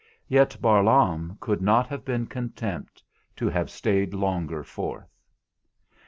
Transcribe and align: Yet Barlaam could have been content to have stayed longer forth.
Yet 0.27 0.57
Barlaam 0.59 1.37
could 1.39 1.61
have 1.63 2.03
been 2.03 2.25
content 2.25 3.03
to 3.35 3.47
have 3.49 3.69
stayed 3.69 4.15
longer 4.15 4.63
forth. 4.63 5.15